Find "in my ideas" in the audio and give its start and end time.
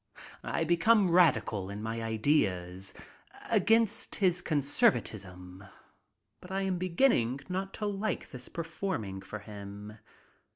1.69-2.91